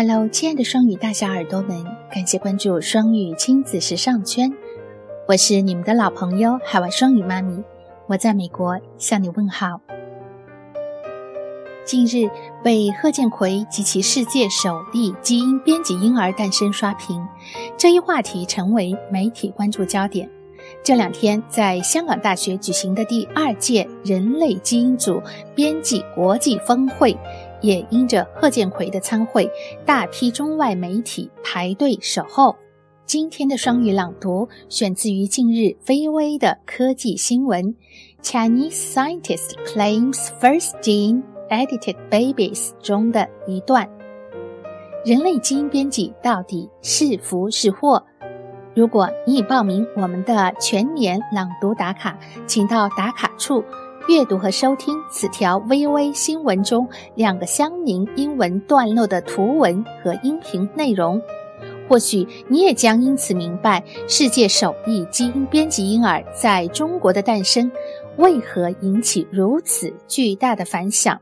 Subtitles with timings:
[0.00, 4.54] Hello，亲爱的双语大小耳朵们，感谢关注双语亲子时尚圈，
[5.26, 7.64] 我是你们的老朋友海外双语妈咪，
[8.06, 9.80] 我在美国向你问好。
[11.84, 12.30] 近日，
[12.62, 17.26] 被贺建奎及其世界首例基因编辑婴儿诞生刷屏，
[17.76, 20.30] 这一话题成为媒体关注焦点。
[20.84, 25.20] 这两天，在香港大学举行的第二届人类基因组
[25.56, 27.18] 编辑国际峰会。
[27.60, 29.50] 也因着贺建奎的参会，
[29.84, 32.56] 大批中外媒体排队守候。
[33.06, 37.74] 今天的双语朗读选自于近日非微的科技新闻
[38.22, 43.88] ：Chinese scientist claims first gene edited babies 中的一段。
[45.06, 48.04] 人类基因编辑到底是福是祸？
[48.74, 53.64] 如果你已报名我们的全年朗读打卡，请到打卡处。
[54.08, 61.20] 阅读和收听此条微微新闻中两个相邻英文段落的图文和音频内容，
[61.86, 67.70] 或许你也将因此明白世界首例基因编辑婴儿在中国的诞生
[68.16, 71.20] 为何引起如此巨大的反响。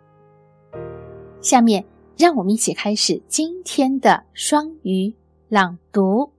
[1.40, 1.84] 下面，
[2.16, 5.12] 让我们一起开始今天的双语
[5.48, 6.30] 朗读。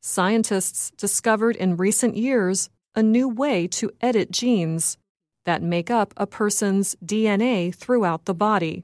[0.00, 2.68] Scientists discovered in recent years.
[2.95, 4.97] a new way to edit genes
[5.45, 8.83] that make up a person's DNA throughout the body.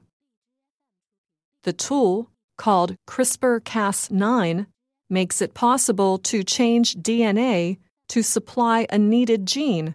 [1.64, 4.66] The tool, called CRISPR Cas9,
[5.10, 9.94] makes it possible to change DNA to supply a needed gene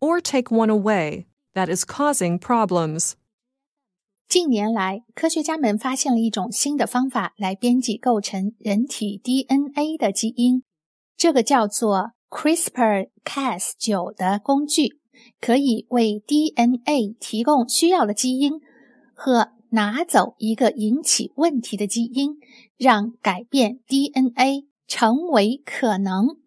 [0.00, 3.14] or take one away that is causing problems.
[4.28, 10.64] 近年来，科学家们发现了一种新的方法来编辑构成人体 DNA 的基因，
[11.16, 14.97] 这个叫做 CRISPR-Cas9 的工具
[15.41, 18.53] 可以为 DNA 提供需要的基因
[19.13, 22.39] 和拿走一个引起问题的基因，
[22.77, 26.37] 让改变 DNA 成为可能。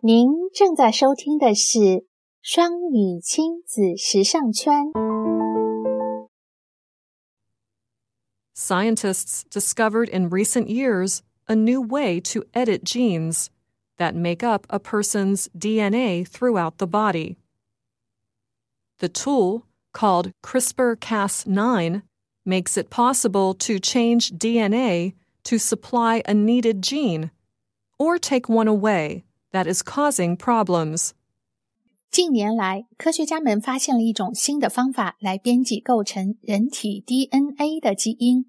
[0.00, 2.06] 您正在收听的是
[2.40, 4.92] 双语亲子时尚圈。
[8.54, 13.49] Scientists discovered in recent years a new way to edit genes
[13.97, 17.37] that make up a person's DNA throughout the body.
[18.99, 22.03] The tool, called CRISPR Cas9,
[22.45, 25.13] makes it possible to change DNA
[25.43, 27.31] to supply a needed gene
[27.97, 31.13] or take one away that is causing problems.
[32.11, 38.45] 近年来，科学家们发现了一种新的方法来编辑构成人体 DNA 的基因，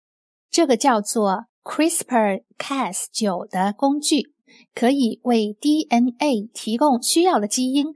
[0.50, 4.31] 这个叫做 CRISPR-Cas9 的工具
[4.75, 7.87] 可以为 DNA 提供需要的基因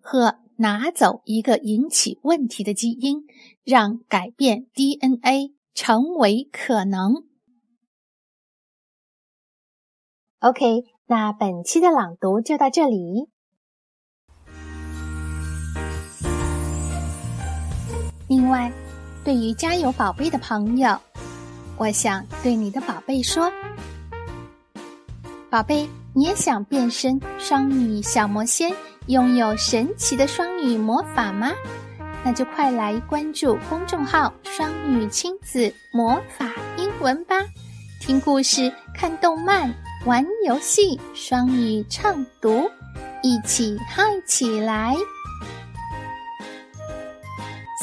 [0.00, 3.24] 和拿走一个引起问题的基因，
[3.64, 7.24] 让改变 DNA 成为可能。
[10.38, 13.28] OK，那本期的朗读就到这里。
[18.28, 18.72] 另外，
[19.24, 21.00] 对于家有宝贝的朋友。
[21.78, 23.52] 我想对你的宝贝说
[25.48, 28.74] ：“宝贝，你也想变身双语小魔仙，
[29.06, 31.52] 拥有神奇的双语魔法吗？
[32.24, 37.36] 那就快来关注公众号‘双语亲子魔法英文’吧，
[38.00, 39.72] 听故事、看动漫、
[40.04, 42.68] 玩游戏，双语畅读，
[43.22, 44.96] 一起嗨起来！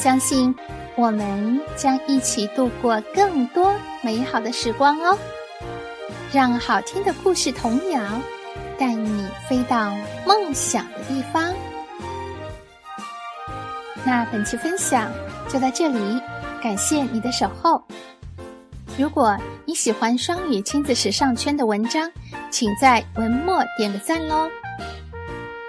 [0.02, 0.54] 相信。”
[0.96, 5.16] 我们将一起度过更多美好的时光哦！
[6.32, 8.00] 让好听的故事童谣
[8.78, 9.94] 带你飞到
[10.26, 11.54] 梦想的地方。
[14.04, 15.12] 那本期分享
[15.48, 16.20] 就到这里，
[16.62, 17.82] 感谢你的守候。
[18.96, 19.36] 如果
[19.66, 22.10] 你喜欢双语亲子时尚圈的文章，
[22.50, 24.48] 请在文末点个赞喽！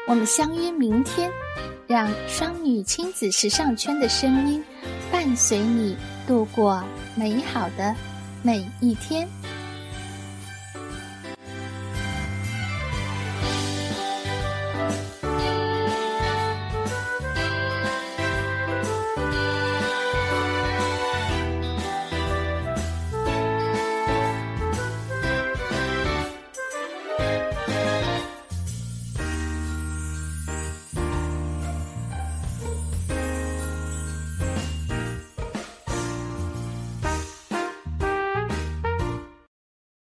[0.07, 1.29] 我们相约明天，
[1.87, 4.63] 让双女亲子时尚圈的声音。
[5.11, 5.95] 伴随你
[6.27, 6.83] 度过
[7.15, 7.95] 美好的
[8.43, 9.27] 每一天。